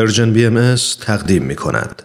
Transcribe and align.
Persian 0.00 0.32
BMS 0.32 0.74
تقدیم 1.00 1.42
می 1.42 1.56
کند. 1.56 2.02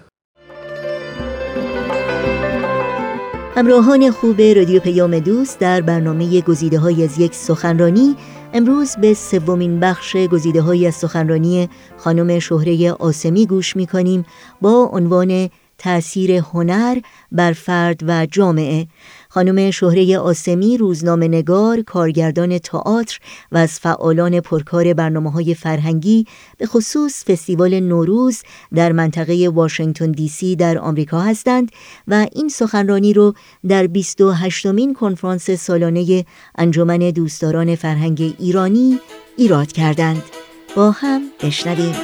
همراهان 3.56 4.12
خوب 4.12 4.42
رادیو 4.42 4.80
پیام 4.80 5.20
دوست 5.20 5.60
در 5.60 5.82
برنامه 5.82 6.42
گزیده 6.42 6.80
های 6.80 7.04
از 7.04 7.20
یک 7.20 7.36
سخنرانی 7.36 8.16
امروز 8.54 8.96
به 9.02 9.14
سومین 9.14 9.80
بخش 9.80 10.16
گزیده 10.16 10.62
های 10.62 10.88
از 10.88 10.96
سخنرانی 10.96 11.70
خانم 11.98 12.40
شهره 12.40 12.92
آسمی 12.92 13.46
گوش 13.46 13.76
می 13.76 13.88
کنیم 13.88 14.26
با 14.62 14.90
عنوان 14.94 15.50
تأثیر 15.78 16.32
هنر 16.32 17.00
بر 17.32 17.54
فرد 17.54 18.00
و 18.08 18.26
جامعه 18.26 18.88
خانم 19.36 19.72
شهره 19.72 20.18
آسمی 20.18 20.78
روزنامه 20.78 21.28
نگار، 21.28 21.82
کارگردان 21.82 22.58
تئاتر 22.58 23.20
و 23.52 23.58
از 23.58 23.80
فعالان 23.80 24.40
پرکار 24.40 24.94
برنامه 24.94 25.32
های 25.32 25.54
فرهنگی 25.54 26.26
به 26.58 26.66
خصوص 26.66 27.24
فستیوال 27.24 27.80
نوروز 27.80 28.42
در 28.76 28.92
منطقه 28.92 29.50
واشنگتن 29.54 30.12
دی 30.12 30.28
سی 30.28 30.56
در 30.56 30.78
آمریکا 30.78 31.20
هستند 31.20 31.72
و 32.08 32.28
این 32.34 32.50
سخنرانی 32.50 33.14
رو 33.14 33.34
در 33.68 33.88
28 33.88 34.66
مین 34.66 34.94
کنفرانس 34.94 35.50
سالانه 35.50 36.26
انجمن 36.58 36.98
دوستداران 36.98 37.76
فرهنگ 37.76 38.36
ایرانی 38.40 39.00
ایراد 39.38 39.72
کردند. 39.72 40.24
با 40.76 40.92
هم 40.92 41.22
بشنویم. 41.44 41.96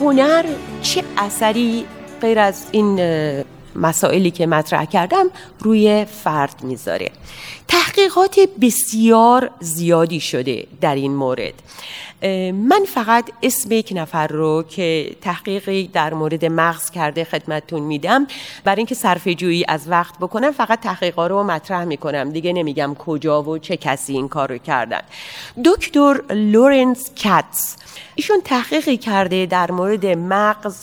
هنر 0.00 0.44
چه 0.92 1.04
اثری 1.18 1.84
غیر 2.20 2.38
از 2.38 2.66
این 2.72 3.00
مسائلی 3.76 4.30
که 4.30 4.46
مطرح 4.46 4.84
کردم 4.84 5.26
روی 5.60 6.04
فرد 6.04 6.64
می‌ذاره؟ 6.64 7.10
تحقیقات 7.72 8.40
بسیار 8.60 9.50
زیادی 9.60 10.20
شده 10.20 10.66
در 10.80 10.94
این 10.94 11.14
مورد. 11.14 11.54
من 12.52 12.84
فقط 12.94 13.30
اسم 13.42 13.72
یک 13.72 13.92
نفر 13.96 14.26
رو 14.26 14.62
که 14.62 15.16
تحقیقی 15.20 15.86
در 15.92 16.14
مورد 16.14 16.44
مغز 16.44 16.90
کرده 16.90 17.24
خدمتتون 17.24 17.82
میدم 17.82 18.26
برای 18.64 18.76
اینکه 18.76 18.94
صرف 18.94 19.28
جویی 19.28 19.64
از 19.68 19.88
وقت 19.88 20.18
بکنم 20.18 20.50
فقط 20.50 20.80
تحقیقا 20.80 21.26
رو 21.26 21.42
مطرح 21.42 21.84
می‌کنم. 21.84 22.30
دیگه 22.30 22.52
نمیگم 22.52 22.94
کجا 22.94 23.42
و 23.42 23.58
چه 23.58 23.76
کسی 23.76 24.12
این 24.12 24.28
کار 24.28 24.52
رو 24.52 24.58
کردن. 24.58 25.02
دکتر 25.64 26.20
لورنس 26.30 27.10
کاتس 27.22 27.76
ایشون 28.14 28.40
تحقیقی 28.44 28.96
کرده 28.96 29.46
در 29.46 29.70
مورد 29.70 30.06
مغز 30.06 30.76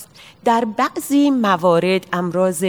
در 0.45 0.65
بعضی 0.65 1.29
موارد 1.29 2.07
امراض 2.13 2.61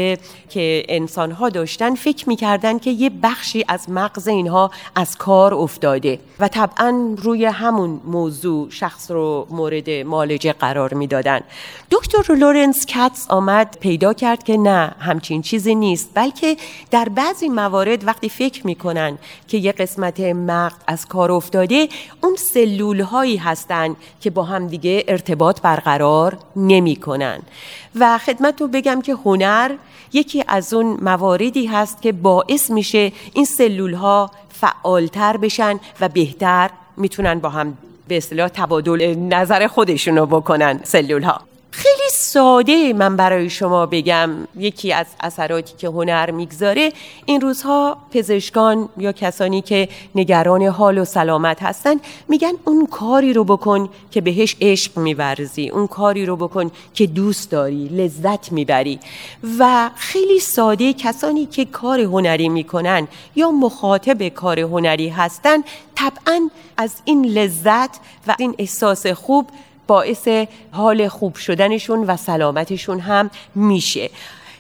که 0.51 0.85
انسان 0.89 1.33
ها 1.33 1.49
داشتن 1.49 1.95
فکر 1.95 2.29
می‌کردن 2.29 2.79
که 2.79 2.91
یه 2.91 3.11
بخشی 3.23 3.65
از 3.69 3.91
مغز 3.91 4.10
اینها 4.19 4.71
از 4.95 5.17
کار 5.17 5.55
افتاده 5.55 6.19
و 6.41 6.49
طبعا 6.49 7.15
روی 7.19 7.45
همون 7.45 8.01
موضوع 8.05 8.71
شخص 8.71 9.11
رو 9.11 9.47
مورد 9.51 9.91
مالجه 9.91 10.53
قرار 10.53 10.95
می‌دادن. 10.95 11.41
دکتر 11.91 12.35
لورنس 12.35 12.87
کاتس 12.95 13.27
آمد 13.31 13.77
پیدا 13.81 14.13
کرد 14.13 14.43
که 14.43 14.57
نه 14.57 14.93
همچین 14.99 15.43
چیزی 15.43 15.75
نیست 15.75 16.11
بلکه 16.15 16.57
در 16.91 17.09
بعضی 17.09 17.49
موارد 17.49 18.07
وقتی 18.07 18.29
فکر 18.29 18.67
می‌کنن 18.67 19.19
که 19.49 19.59
یه 19.59 19.73
قسمت 19.73 20.21
مغز 20.21 20.77
از 20.87 21.07
کار 21.07 21.33
افتاده 21.33 21.89
اون 22.23 22.37
سلول 22.37 23.01
هایی 23.01 23.37
هستن 23.37 23.97
که 24.21 24.31
با 24.31 24.43
هم 24.43 24.67
دیگه 24.67 25.05
ارتباط 25.09 25.61
برقرار 25.61 26.39
نمی‌کنن. 26.57 27.43
و 27.95 28.19
خدمت 28.19 28.61
رو 28.61 28.69
بگم 28.69 29.03
که 29.03 29.13
هنر 29.25 29.75
یکی 30.13 30.45
از 30.49 30.75
اون 30.75 30.99
مواردی 31.03 31.67
هست 31.67 32.03
که 32.03 32.13
باعث 32.13 32.71
میشه 32.71 33.13
این 33.33 33.45
سلول 33.45 33.95
ها 34.01 34.31
فعالتر 34.49 35.37
بشن 35.37 35.81
و 36.01 36.09
بهتر 36.09 36.71
می‌تونن 36.97 37.39
با 37.39 37.49
هم 37.49 37.79
به 38.09 38.17
اصطلاح 38.17 38.49
تبادل 38.49 39.15
نظر 39.19 39.67
خودشون 39.67 40.19
رو 40.19 40.27
بکنن 40.27 40.81
سلول 40.85 41.23
ها 41.23 41.50
خیلی 41.71 42.11
ساده 42.13 42.93
من 42.93 43.17
برای 43.17 43.51
شما 43.51 43.87
بگم 43.87 44.31
یکی 44.57 44.93
از 44.93 45.07
اثراتی 45.21 45.75
که 45.79 45.89
هنر 45.89 46.31
می‌گذاره. 46.31 46.93
این 47.27 47.41
روزها 47.41 47.97
پزشکان 48.11 48.89
یا 48.99 49.13
کسانی 49.13 49.63
که 49.63 49.89
نگران 50.15 50.63
حال 50.63 50.99
و 50.99 51.05
سلامت 51.05 51.63
هستن 51.63 51.95
میگن 52.29 52.53
اون 52.65 52.87
کاری 52.87 53.33
رو 53.33 53.45
بکن 53.45 53.89
که 54.11 54.21
بهش 54.21 54.57
عشق 54.61 54.99
میورزی 54.99 55.69
اون 55.69 55.87
کاری 55.87 56.27
رو 56.27 56.37
بکن 56.37 56.71
که 56.95 57.07
دوست 57.07 57.51
داری 57.51 57.89
لذت 57.89 58.53
می‌بری. 58.53 59.01
و 59.59 59.91
خیلی 59.97 60.41
ساده 60.41 60.93
کسانی 60.93 61.47
که 61.47 61.65
کار 61.65 62.01
هنری 62.01 62.49
می‌کنن 62.49 63.09
یا 63.37 63.51
مخاطب 63.51 64.29
کار 64.29 64.61
هنری 64.61 65.09
هستن 65.09 65.59
طبعا 65.95 66.51
از 66.77 66.95
این 67.05 67.25
لذت 67.27 68.01
و 68.27 68.35
این 68.39 68.55
احساس 68.59 69.07
خوب 69.07 69.47
باعث 69.91 70.29
حال 70.73 71.09
خوب 71.09 71.35
شدنشون 71.37 72.05
و 72.05 72.17
سلامتشون 72.17 73.01
هم 73.01 73.31
میشه. 73.55 74.11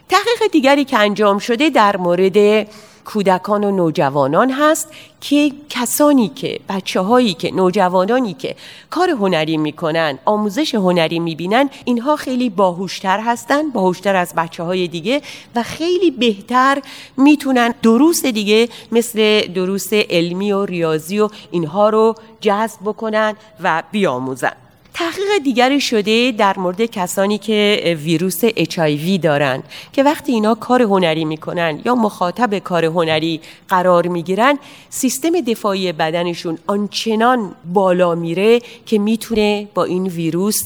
تحقیق 0.09 0.53
دیگری 0.53 0.85
که 0.85 0.99
انجام 0.99 1.39
شده 1.39 1.71
در 1.71 1.97
مورد 1.97 2.67
کودکان 3.05 3.65
و 3.65 3.71
نوجوانان 3.71 4.51
هست 4.51 4.93
که 5.21 5.53
کسانی 5.69 6.29
که 6.29 6.61
بچه 6.69 7.01
هایی 7.01 7.35
که 7.35 7.55
نوجوانانی 7.55 8.35
که 8.35 8.57
کار 8.91 9.11
هنری 9.11 9.57
می‌کنن 9.57 10.19
آموزش 10.25 10.75
هنری 10.75 11.19
می‌بینن 11.19 11.71
اینها 11.85 12.17
خیلی 12.17 12.51
باهوشتر 12.51 13.21
هستن 13.21 13.71
باهوشتر 13.71 14.17
از 14.17 14.35
بچه 14.35 14.63
های 14.63 14.89
دیگه 14.89 15.23
و 15.55 15.63
خیلی 15.63 16.11
بهتر 16.11 16.83
می‌تونن 17.17 17.75
دروس 17.83 18.25
دیگه 18.25 18.69
مثل 18.93 19.41
دروس 19.41 19.93
علمی 19.93 20.53
و 20.53 20.65
ریاضی 20.65 21.21
و 21.21 21.29
اینها 21.51 21.89
رو 21.89 22.15
جذب 22.41 22.81
بکنن 22.85 23.37
و 23.63 23.83
بیاموزن. 23.93 24.70
تحقیق 24.95 25.39
دیگری 25.45 25.81
شده 25.81 26.33
در 26.39 26.59
مورد 26.59 26.85
کسانی 26.85 27.39
که 27.39 27.99
ویروس 28.05 28.45
HIV 28.45 29.21
دارن 29.23 29.63
که 29.93 30.03
وقتی 30.03 30.33
اینا 30.33 30.55
کار 30.55 30.83
هنری 30.83 31.25
می‌کنن 31.25 31.81
یا 31.85 31.95
مخاطب 31.95 32.59
کار 32.59 32.85
هنری 32.85 33.41
قرار 33.69 34.07
می‌گیرن 34.07 34.59
سیستم 34.91 35.41
دفاعی 35.41 35.93
بدنشون 35.93 36.59
آنچنان 36.67 37.55
بالا 37.73 38.15
میره 38.15 38.61
که 38.87 38.99
می‌تونه 38.99 39.69
با 39.75 39.85
این 39.85 40.07
ویروس 40.07 40.63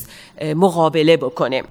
مقابله 0.56 1.16
بکنه. 1.16 1.62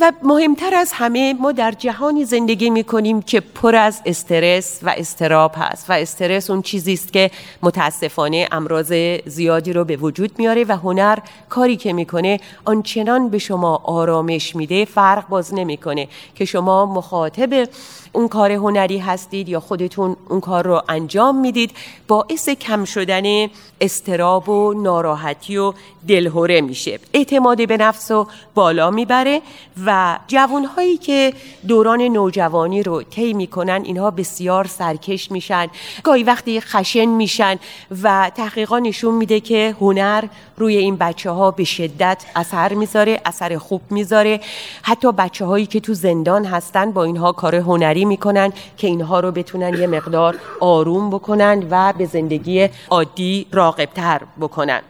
و 0.00 0.12
مهمتر 0.22 0.74
از 0.74 0.92
همه 0.92 1.34
ما 1.40 1.52
در 1.52 1.72
جهانی 1.72 2.24
زندگی 2.24 2.70
می 2.70 2.84
کنیم 2.84 3.22
که 3.22 3.40
پر 3.40 3.76
از 3.76 4.00
استرس 4.06 4.80
و 4.82 4.94
استراب 4.96 5.52
هست. 5.56 5.90
و 5.90 5.92
استرس 5.92 6.50
اون 6.50 6.62
چیزی 6.62 6.92
است 6.92 7.12
که 7.12 7.30
متاسفانه 7.62 8.48
امراض 8.52 8.92
زیادی 9.26 9.72
رو 9.72 9.84
به 9.84 9.96
وجود 9.96 10.38
میاره 10.38 10.64
و 10.64 10.72
هنر 10.72 11.18
کاری 11.48 11.76
که 11.76 11.92
می‌کنه 11.92 12.40
آنچنان 12.64 13.28
به 13.28 13.38
شما 13.38 13.80
آرامش 13.84 14.56
میده 14.56 14.84
فرق 14.84 15.28
باز 15.28 15.54
نمی‌کنه. 15.54 16.08
که 16.34 16.44
شما 16.44 16.86
مخاطب 16.86 17.68
اون 18.12 18.28
کار 18.28 18.52
هنری 18.52 18.98
هستید 18.98 19.48
یا 19.48 19.60
خودتون 19.60 20.16
اون 20.28 20.40
کار 20.40 20.66
رو 20.66 20.82
انجام 20.88 21.40
می‌دید 21.40 21.70
باعث 22.08 22.48
کم 22.48 22.84
شدن 22.84 23.48
استراب 23.80 24.48
و 24.48 24.82
ناراحتی 24.82 25.56
و 25.56 25.72
دلهوره 26.08 26.60
میشه. 26.60 26.98
اعتماد 27.14 27.68
به 27.68 27.76
نفس 27.76 28.10
رو 28.10 28.26
بالا 28.54 28.90
می‌بره 28.90 29.42
و 29.86 30.18
جوانهایی 30.26 30.96
که 30.96 31.32
دوران 31.68 32.02
نوجوانی 32.02 32.82
رو 32.82 33.02
طی 33.02 33.32
می‌کنن 33.32 33.82
اینها 33.84 34.10
بسیار 34.10 34.66
سرکش 34.66 35.30
میشن 35.30 35.66
گاهی 36.02 36.22
وقتی 36.22 36.60
خشن 36.60 37.04
میشن 37.04 37.58
و 38.02 38.30
تحقیقا 38.34 38.78
نشون 38.78 39.14
میده 39.14 39.40
که 39.40 39.76
هنر 39.80 40.24
روی 40.56 40.76
این 40.76 40.96
بچه 40.96 41.30
ها 41.30 41.50
به 41.50 41.64
شدت 41.64 42.24
اثر 42.36 42.74
می‌ذاره 42.74 43.20
اثر 43.24 43.58
خوب 43.58 43.80
می‌ذاره. 43.90 44.40
حتی 44.82 45.12
بچه 45.12 45.44
هایی 45.44 45.66
که 45.66 45.80
تو 45.80 45.94
زندان 45.94 46.44
هستن 46.44 46.92
با 46.92 47.04
اینها 47.04 47.32
کار 47.32 47.54
هنری 47.54 48.04
می‌کنن 48.04 48.52
که 48.76 48.86
اینها 48.86 49.20
رو 49.20 49.30
بتونن 49.32 49.80
یه 49.80 49.86
مقدار 49.86 50.38
آروم 50.60 51.10
بکنن 51.10 51.66
و 51.70 51.92
به 51.98 52.06
زندگی 52.06 52.68
عادی 52.90 53.46
راقبتر 53.52 54.20
بکنن. 54.40 54.82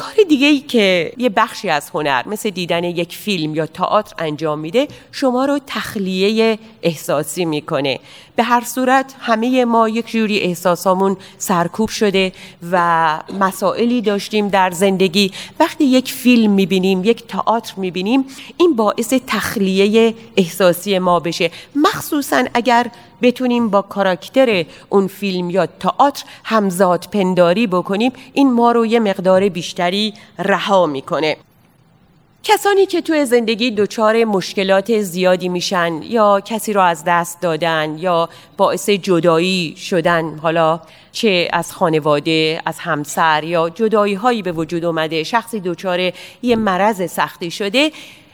کار 0.00 0.14
دیگه 0.28 0.46
ای 0.46 0.60
که 0.60 1.12
یه 1.18 1.28
بخشی 1.28 1.68
از 1.68 1.90
هنر 1.94 2.28
مثل 2.28 2.50
دیدن 2.50 2.84
یک 2.84 3.16
فیلم 3.16 3.54
یا 3.54 3.66
تئاتر 3.66 4.14
انجام 4.18 4.58
میده 4.58 4.88
شما 5.12 5.44
رو 5.44 5.60
تخلیه 5.66 6.58
احساسی 6.82 7.44
می‌کنه. 7.44 7.98
به 8.36 8.42
هر 8.42 8.64
صورت 8.64 9.14
همه 9.20 9.64
ما 9.64 9.88
یک 9.88 10.06
جوری 10.10 10.40
احساسامون 10.40 11.16
سرکوب 11.38 11.88
شده 11.88 12.32
و 12.72 13.18
مسائلی 13.40 14.00
داشتیم 14.02 14.48
در 14.48 14.70
زندگی. 14.70 15.32
وقتی 15.60 15.84
یک 15.84 16.12
فیلم 16.12 16.52
می‌بینیم 16.52 17.04
یک 17.04 17.26
تئاتر 17.26 17.72
می‌بینیم 17.76 18.24
این 18.56 18.76
باعث 18.76 19.14
تخلیه 19.26 20.14
احساسی 20.36 20.98
ما 20.98 21.20
بشه. 21.20 21.50
مخصوصا 21.74 22.44
اگر 22.54 22.86
بتونیم 23.22 23.68
با 23.68 23.82
کاراکتر 23.82 24.64
اون 24.88 25.06
فیلم 25.06 25.50
یا 25.50 25.66
تئاتر 25.66 26.24
همزاد 26.44 27.06
پنداری 27.12 27.66
بکنیم 27.66 28.12
این 28.32 28.52
ما 28.52 28.72
رو 28.72 28.86
یه 28.86 29.00
مقدار 29.00 29.48
بیشتری 29.48 30.14
رها 30.38 30.86
می‌کنه. 30.86 31.36
کسانی 32.42 32.86
که 32.86 33.00
توی 33.00 33.24
زندگی 33.24 33.70
دچار 33.70 34.24
مشکلات 34.24 35.00
زیادی 35.00 35.48
میشن 35.48 36.00
یا 36.02 36.40
کسی 36.40 36.72
رو 36.72 36.80
از 36.80 37.04
دست 37.06 37.40
دادن 37.40 37.96
یا 37.98 38.28
باعث 38.56 38.90
جدایی 38.90 39.76
شدن 39.76 40.38
حالا 40.38 40.80
چه 41.12 41.48
از 41.52 41.72
خانواده 41.72 42.62
از 42.66 42.78
همسر 42.78 43.44
یا 43.44 43.70
جدایی 43.70 44.14
هایی 44.14 44.42
به 44.42 44.52
وجود 44.52 44.84
اومده 44.84 45.22
شخصی 45.22 45.60
دچار 45.60 46.12
یه 46.42 46.56
مرض 46.56 47.10
سختی 47.10 47.50
شده 47.50 47.92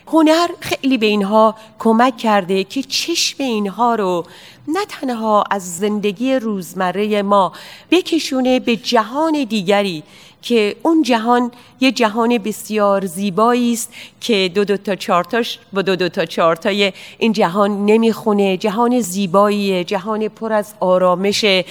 هنر 0.09 0.49
خیلی 0.61 0.99
به 0.99 1.07
اینها 1.07 1.55
کمک 1.79 2.17
کرده 2.17 2.65
که 2.65 2.83
چشم 2.83 3.43
اینها 3.43 3.95
رو 3.95 4.25
نه 4.69 4.85
تنها 4.89 5.45
از 5.51 5.77
زندگی 5.79 6.35
روزمره 6.35 7.23
ما 7.23 7.53
بکشونه 7.91 8.61
به 8.61 8.77
جهان 8.77 9.45
دیگری. 9.45 10.03
که 10.43 10.77
اون 10.83 11.03
جهان 11.03 11.51
یه 11.81 11.93
جهان 11.93 12.39
بسیار 12.39 13.07
زیبایی 13.07 13.73
است 13.73 13.93
که 14.21 14.51
دو 14.55 14.65
دو 14.65 14.77
تا 14.77 14.95
چارتاش 14.95 15.59
با 15.73 15.83
دو 15.83 15.97
دو 15.97 16.09
تا 16.09 16.25
چارتای 16.25 16.93
این 17.19 17.33
جهان 17.33 17.87
نمی‌خونه. 17.87 18.57
جهان 18.57 19.01
زیباییه 19.01 19.85
جهان 19.85 20.29
پر 20.29 20.53
از 20.53 20.75
آرامشه 20.81 21.65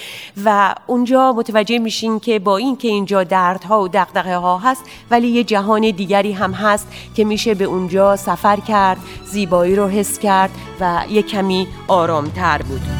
و 0.44 0.74
اونجا 0.86 1.32
متوجه 1.32 1.78
میشین 1.78 2.20
که 2.20 2.38
با 2.38 2.56
این 2.56 2.76
که 2.76 2.88
اینجا 2.88 3.24
دردها 3.24 3.82
و 3.82 3.88
دقدقه 3.88 4.36
ها 4.36 4.58
هست 4.58 4.82
ولی 5.10 5.28
یه 5.28 5.44
جهان 5.44 5.90
دیگری 5.90 6.32
هم 6.32 6.52
هست 6.52 6.88
که 7.14 7.24
میشه 7.24 7.54
به 7.54 7.64
اونجا 7.64 8.16
سفر 8.16 8.56
کرد 8.60 8.98
زیبایی 9.24 9.76
رو 9.76 9.88
حس 9.88 10.18
کرد 10.18 10.50
و 10.80 11.04
یه 11.10 11.22
کمی 11.22 11.68
آرامتر 11.88 12.62
بود. 12.62 12.95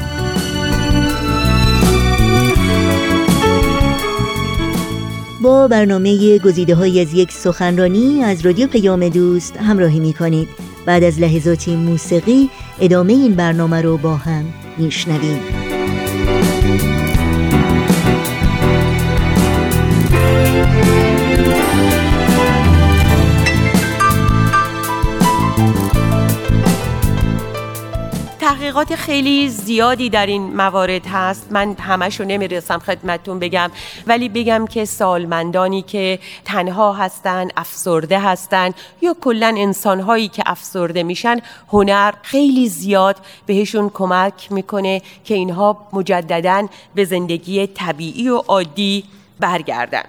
با 5.43 5.69
برنامه 5.69 6.39
گزیده 6.39 6.75
های 6.75 7.01
از 7.01 7.15
یک 7.15 7.33
سخنرانی 7.33 8.23
از 8.23 8.47
رادیو 8.47 8.67
پیام 8.67 9.09
دوست 9.09 9.57
همراهی 9.57 10.01
می 10.01 10.13
کنید 10.13 10.49
بعد 10.87 11.05
از 11.05 11.21
لحظاتی 11.21 11.77
موسیقی 11.77 12.51
ادامه 12.81 13.13
این 13.13 13.35
برنامه 13.35 13.83
رو 13.83 13.97
با 13.97 14.17
هم 14.17 14.45
میشنویم. 14.79 15.66
تحقیقات 28.77 28.99
خیلی 28.99 29.49
زیادی 29.49 30.11
در 30.11 30.27
این 30.27 30.43
موارد 30.57 31.07
هست. 31.07 31.47
من 31.51 31.73
همش 31.73 32.21
رو 32.21 32.27
نمی‌رسم 32.27 32.79
خدمتتون 32.79 33.39
بگم 33.39 33.71
ولی 34.07 34.29
بگم 34.29 34.67
که 34.67 34.85
سالمندانی 34.85 35.83
که 35.83 36.19
تنها 36.45 36.93
هستن 36.93 37.49
افسرده 37.57 38.19
هستن 38.19 38.71
یا 39.03 39.17
کلا 39.21 39.55
انسانهایی 39.59 40.29
که 40.29 40.43
افسرده 40.47 41.03
میشن 41.03 41.41
هنر 41.73 42.15
خیلی 42.23 42.69
زیاد 42.69 43.17
بهشون 43.47 43.91
کمک 43.95 44.53
می‌کنه 44.53 45.03
که 45.25 45.35
اینها 45.35 45.89
مجددا 45.93 46.69
به 46.95 47.05
زندگی 47.05 47.67
طبیعی 47.67 48.29
و 48.29 48.37
عادی 48.37 49.05
برگردن. 49.41 50.05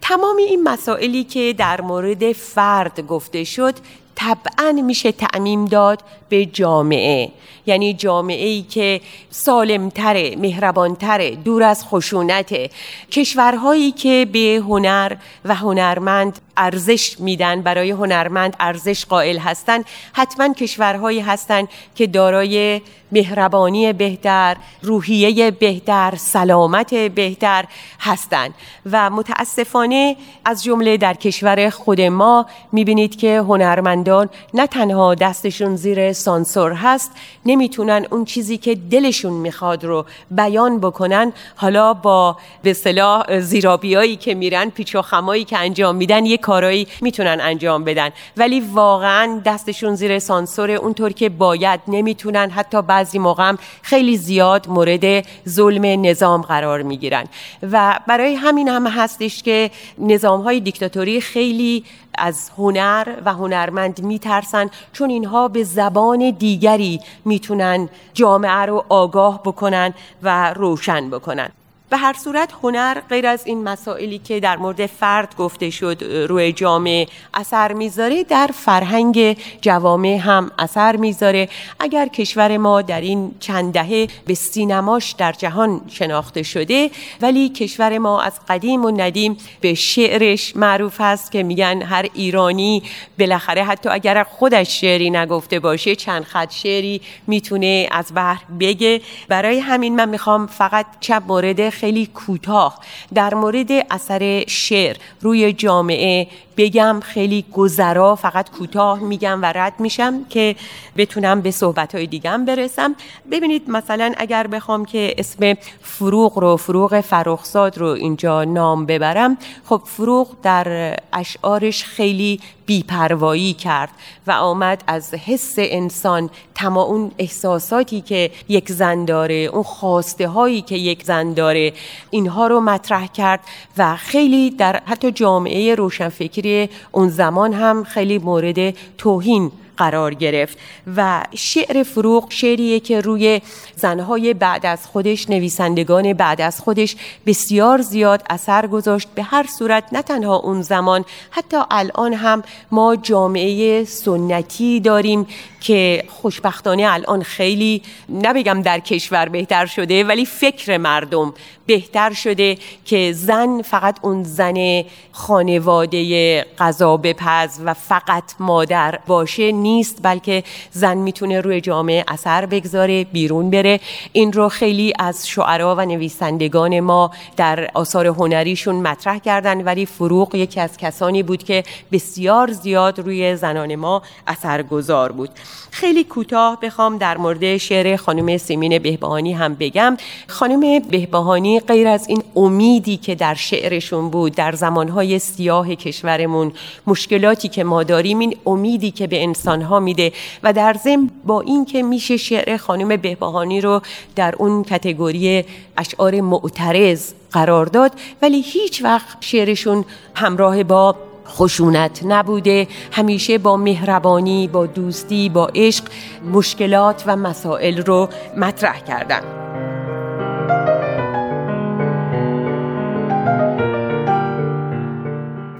تمام 0.00 0.36
این 0.36 0.62
مسائلی 0.62 1.24
که 1.24 1.54
در 1.58 1.80
مورد 1.80 2.32
فرد 2.32 3.00
گفته 3.00 3.44
شد 3.44 3.74
طبعا 4.16 4.72
میشه 4.72 5.12
تعمیم 5.12 5.64
داد 5.64 6.02
به 6.28 6.46
جامعه. 6.46 7.30
یعنی 7.66 7.94
جامعه 7.94 8.46
ای 8.46 8.62
که 8.62 9.00
سالمتره 9.30 10.36
مهربانتره 10.36 11.30
دور 11.30 11.62
از 11.62 11.84
خشونته 11.84 12.70
کشورهایی 13.12 13.92
که 13.92 14.26
به 14.32 14.62
هنر 14.68 15.16
و 15.44 15.54
هنرمند 15.54 16.38
ارزش 16.56 17.20
میدن 17.20 17.62
برای 17.62 17.90
هنرمند 17.90 18.56
ارزش 18.60 19.04
قائل 19.04 19.38
هستند 19.38 19.84
حتما 20.12 20.54
کشورهایی 20.54 21.20
هستند 21.20 21.68
که 21.94 22.06
دارای 22.06 22.80
مهربانی 23.12 23.92
بهتر 23.92 24.56
روحیه 24.82 25.50
بهتر 25.50 26.14
سلامت 26.16 26.94
بهتر 26.94 27.64
هستند 28.00 28.54
و 28.92 29.10
متاسفانه 29.10 30.16
از 30.44 30.64
جمله 30.64 30.96
در 30.96 31.14
کشور 31.14 31.70
خود 31.70 32.00
ما 32.00 32.46
می‌بینید 32.72 33.16
که 33.16 33.38
هنرمندان 33.38 34.30
نه 34.54 34.66
تنها 34.66 35.14
دستشون 35.14 35.76
زیر 35.76 36.12
سانسور 36.12 36.72
هست 36.72 37.12
نمی‌تونن 37.46 38.06
اون 38.10 38.24
چیزی 38.24 38.58
که 38.58 38.74
دلشون 38.74 39.32
می‌خواد 39.32 39.84
رو 39.84 40.06
بیان 40.30 40.80
بکنن. 40.80 41.32
حالا 41.56 41.94
با 41.94 42.36
به 42.62 42.72
صلاح 42.72 43.40
زیرابیایی 43.40 44.16
که 44.16 44.34
میرن 44.34 44.70
پیچ 44.70 44.94
و 44.94 45.02
خمایی 45.02 45.44
که 45.44 45.58
انجام 45.58 45.96
میدن 45.96 46.26
یک 46.26 46.40
کارایی 46.44 46.86
می‌تونن 47.00 47.38
انجام 47.40 47.84
بدن. 47.84 48.10
ولی 48.36 48.60
واقعا 48.60 49.40
دستشون 49.44 49.94
زیر 49.94 50.18
سانسور 50.18 50.70
اونطور 50.70 51.12
که 51.12 51.28
باید 51.28 51.80
نمی‌تونن. 51.88 52.50
حتی 52.50 52.82
بعضی 52.82 53.18
موقع 53.18 53.52
خیلی 53.82 54.16
زیاد 54.16 54.68
مورد 54.68 55.26
ظلم 55.48 56.06
نظام 56.06 56.42
قرار 56.42 56.82
می‌گیرن. 56.82 57.24
و 57.72 58.00
برای 58.06 58.34
همین 58.34 58.68
هم 58.68 58.86
هستش 58.86 59.42
که 59.42 59.70
نظام 59.98 60.40
های 60.40 60.60
دیکتاتوری 60.60 61.20
خیلی 61.20 61.84
از 62.18 62.50
هنر 62.58 63.06
و 63.24 63.32
هنرمند 63.32 64.02
میترسن 64.02 64.70
چون 64.92 65.10
اینها 65.10 65.48
به 65.48 65.64
زبان 65.64 66.30
دیگری 66.30 67.00
می‌تونن 67.24 67.88
جامعه 68.14 68.66
رو 68.66 68.84
آگاه 68.88 69.42
بکنن 69.42 69.94
و 70.22 70.54
روشن 70.54 71.10
بکنن. 71.10 71.50
به 71.90 71.96
هر 71.96 72.12
صورت 72.12 72.52
هنر 72.62 73.00
غیر 73.08 73.26
از 73.26 73.46
این 73.46 73.64
مسائلی 73.64 74.18
که 74.18 74.40
در 74.40 74.56
مورد 74.56 74.86
فرد 74.86 75.36
گفته 75.36 75.70
شد 75.70 76.04
روی 76.28 76.52
جامعه 76.52 77.06
اثر 77.34 77.72
می‌ذاره 77.72 78.24
در 78.24 78.50
فرهنگ 78.54 79.36
جوامع 79.60 80.16
هم 80.16 80.50
اثر 80.58 80.96
می‌ذاره. 80.96 81.48
اگر 81.80 82.08
کشور 82.08 82.56
ما 82.56 82.82
در 82.82 83.00
این 83.00 83.34
چند 83.40 83.72
دهه 83.72 84.08
به 84.26 84.34
سینماش 84.34 85.12
در 85.12 85.32
جهان 85.32 85.80
شناخته 85.88 86.42
شده 86.42 86.90
ولی 87.20 87.48
کشور 87.48 87.98
ما 87.98 88.22
از 88.22 88.32
قدیم 88.48 88.84
و 88.84 88.90
ندیم 88.90 89.36
به 89.60 89.74
شعرش 89.74 90.56
معروف 90.56 91.00
هست 91.00 91.32
که 91.32 91.42
میگن 91.42 91.82
هر 91.82 92.06
ایرانی 92.14 92.82
بالاخره 93.18 93.64
حتی 93.64 93.88
اگر 93.88 94.22
خودش 94.22 94.80
شعری 94.80 95.10
نگفته 95.10 95.60
باشه 95.60 95.96
چند 95.96 96.24
خط 96.24 96.52
شعری 96.52 97.00
می‌تونه 97.26 97.88
از 97.92 98.12
بحر 98.14 98.44
بگه. 98.60 99.00
برای 99.28 99.58
همین 99.58 99.96
من 99.96 100.08
می‌خوام 100.08 100.46
فقط 100.46 100.86
چند 101.00 101.22
مورد 101.28 101.70
خیلی 101.74 102.06
کوتاه. 102.06 102.78
در 103.14 103.34
مورد 103.34 103.70
اثر 103.90 104.44
شعر 104.48 104.96
روی 105.20 105.52
جامعه 105.52 106.26
بگم 106.56 107.00
خیلی 107.02 107.44
گذرا 107.52 108.14
فقط 108.14 108.50
کوتاه 108.50 109.00
میگم 109.00 109.42
و 109.42 109.46
رد 109.46 109.72
میشم 109.78 110.24
که 110.24 110.56
بتونم 110.96 111.40
به 111.40 111.50
صحبت 111.50 111.94
های 111.94 112.06
دیگم 112.06 112.44
برسم. 112.44 112.94
ببینید 113.30 113.70
مثلا 113.70 114.12
اگر 114.16 114.46
بخوام 114.46 114.84
که 114.84 115.14
اسم 115.18 115.54
فروغ 115.82 116.38
رو 116.38 116.56
فروغ 116.56 117.00
فرخزاد 117.00 117.78
رو 117.78 117.86
اینجا 117.86 118.44
نام 118.44 118.86
ببرم 118.86 119.38
خب 119.64 119.82
فروغ 119.84 120.28
در 120.42 120.96
اشعارش 121.12 121.84
خیلی 121.84 122.40
بیپروایی 122.66 123.52
کرد 123.52 123.90
و 124.26 124.30
آمد 124.30 124.84
از 124.86 125.14
حس 125.14 125.54
انسان 125.58 126.30
تمام 126.54 126.90
اون 126.90 127.12
احساساتی 127.18 128.00
که 128.00 128.30
یک 128.48 128.72
زن 128.72 129.04
داره 129.04 129.34
اون 129.34 129.62
خواسته 129.62 130.28
هایی 130.28 130.62
که 130.62 130.76
یک 130.76 131.02
زن 131.02 131.32
داره 131.32 131.72
اینها 132.10 132.46
رو 132.46 132.60
مطرح 132.60 133.06
کرد 133.06 133.40
و 133.78 133.96
خیلی 133.96 134.50
در 134.50 134.82
حتی 134.86 135.12
جامعه 135.12 135.74
روشنفکری 135.74 136.68
اون 136.92 137.08
زمان 137.08 137.52
هم 137.52 137.84
خیلی 137.84 138.18
مورد 138.18 138.74
توهین 138.98 139.52
قرار 139.76 140.14
گرفت 140.14 140.58
و 140.96 141.22
شعر 141.34 141.82
فروغ 141.82 142.26
شعریه 142.28 142.80
که 142.80 143.00
روی 143.00 143.40
زنهای 143.76 144.34
بعد 144.34 144.66
از 144.66 144.86
خودش 144.86 145.30
نویسندگان 145.30 146.12
بعد 146.12 146.40
از 146.40 146.60
خودش 146.60 146.96
بسیار 147.26 147.80
زیاد 147.80 148.22
اثر 148.30 148.66
گذاشت. 148.66 149.08
به 149.14 149.22
هر 149.22 149.46
صورت 149.58 149.84
نه 149.92 150.02
تنها 150.02 150.36
اون 150.36 150.62
زمان 150.62 151.04
حتی 151.30 151.56
الان 151.70 152.12
هم 152.12 152.42
ما 152.70 152.96
جامعه 152.96 153.84
سنتی 153.84 154.80
داریم 154.80 155.26
که 155.64 156.04
خوشبختانه 156.08 156.86
الان 156.86 157.22
خیلی 157.22 157.82
نبگم 158.22 158.62
در 158.62 158.78
کشور 158.78 159.28
بهتر 159.28 159.66
شده 159.66 160.04
ولی 160.04 160.26
فکر 160.26 160.76
مردم 160.76 161.34
بهتر 161.66 162.12
شده 162.12 162.58
که 162.84 163.12
زن 163.12 163.62
فقط 163.62 163.98
اون 164.02 164.24
زن 164.24 164.84
خانواده 165.12 166.42
غذا 166.58 166.96
بپز 166.96 167.60
و 167.64 167.74
فقط 167.74 168.34
مادر 168.40 168.98
باشه 169.06 169.52
نیست 169.52 169.98
بلکه 170.02 170.44
زن 170.70 170.98
می‌تونه 170.98 171.40
روی 171.40 171.60
جامعه 171.60 172.04
اثر 172.08 172.46
بگذاره 172.46 173.04
بیرون 173.04 173.50
بره. 173.50 173.80
این 174.12 174.32
رو 174.32 174.48
خیلی 174.48 174.92
از 174.98 175.28
شعرا 175.28 175.74
و 175.76 175.80
نویسندگان 175.80 176.80
ما 176.80 177.10
در 177.36 177.70
آثار 177.74 178.06
هنریشون 178.06 178.74
مطرح 178.74 179.18
کردن 179.18 179.64
ولی 179.64 179.86
فروغ 179.86 180.34
یکی 180.34 180.60
از 180.60 180.76
کسانی 180.76 181.22
بود 181.22 181.42
که 181.42 181.64
بسیار 181.92 182.52
زیاد 182.52 182.98
روی 182.98 183.36
زنان 183.36 183.74
ما 183.74 184.02
اثرگذار 184.26 185.12
بود. 185.12 185.30
خیلی 185.70 186.04
کوتاه 186.04 186.60
بخوام 186.60 186.98
در 186.98 187.16
مورد 187.16 187.56
شعر 187.56 187.96
خانم 187.96 188.36
سیمین 188.36 188.78
بهبهانی 188.78 189.32
هم 189.32 189.54
بگم. 189.54 189.96
خانم 190.28 190.78
بهبهانی 190.78 191.60
غیر 191.60 191.88
از 191.88 192.08
این 192.08 192.22
امیدی 192.36 192.96
که 192.96 193.14
در 193.14 193.34
شعرشون 193.34 194.10
بود 194.10 194.34
در 194.34 194.52
زمانهای 194.52 195.18
سیاه 195.18 195.74
کشورمون 195.74 196.52
مشکلاتی 196.86 197.48
که 197.48 197.64
ما 197.64 197.82
داریم 197.82 198.18
این 198.18 198.36
امیدی 198.46 198.90
که 198.90 199.06
به 199.06 199.22
انسانها 199.22 199.80
میده 199.80 200.12
و 200.42 200.52
در 200.52 200.74
ضمن 200.84 201.10
با 201.24 201.40
اینکه 201.40 201.82
میشه 201.82 202.16
شعر 202.16 202.56
خانم 202.56 202.96
بهبهانی 202.96 203.60
رو 203.60 203.80
در 204.16 204.34
اون 204.38 204.64
کتگوری 204.64 205.44
اشعار 205.76 206.20
معترض 206.20 207.12
قرار 207.32 207.66
داد 207.66 207.92
ولی 208.22 208.40
هیچ 208.40 208.82
وقت 208.82 209.16
شعرشون 209.20 209.84
همراه 210.14 210.64
با 210.64 210.96
خشونت 211.28 212.00
نبوده. 212.04 212.68
همیشه 212.92 213.38
با 213.38 213.56
مهربانی 213.56 214.48
با 214.48 214.66
دوستی 214.66 215.28
با 215.28 215.50
عشق 215.54 215.84
مشکلات 216.32 217.04
و 217.06 217.16
مسائل 217.16 217.82
رو 217.82 218.08
مطرح 218.36 218.80
کردن. 218.80 219.44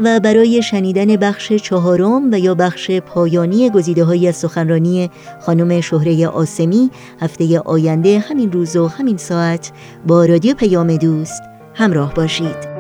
و 0.00 0.20
برای 0.20 0.62
شنیدن 0.62 1.16
بخش 1.16 1.52
چهارم 1.52 2.32
و 2.32 2.38
یا 2.38 2.54
بخش 2.54 2.90
پایانی 2.90 3.70
گزیده 3.70 4.04
های 4.04 4.32
سخنرانی 4.32 5.10
خانم 5.40 5.80
شهره 5.80 6.28
آسمی 6.28 6.90
هفته 7.20 7.58
آینده 7.58 8.18
همین 8.18 8.52
روز 8.52 8.76
و 8.76 8.88
همین 8.88 9.16
ساعت 9.16 9.72
با 10.06 10.24
رادیو 10.24 10.54
پیام 10.54 10.96
دوست 10.96 11.42
همراه 11.74 12.14
باشید. 12.14 12.73